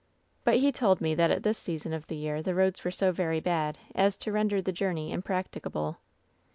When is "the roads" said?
2.41-2.83